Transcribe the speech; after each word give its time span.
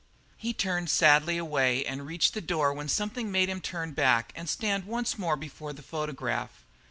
He 0.35 0.51
turned 0.51 0.87
away 0.87 0.95
sadly 0.95 1.37
and 1.85 1.99
had 1.99 2.07
reached 2.07 2.33
the 2.33 2.41
door 2.41 2.73
when 2.73 2.89
something 2.89 3.31
made 3.31 3.49
him 3.49 3.61
turn 3.61 3.91
back 3.91 4.33
and 4.35 4.49
stand 4.49 4.85
once 4.85 5.19
more 5.19 5.35
before 5.35 5.73
the 5.73 5.83
photograph. 5.83 6.65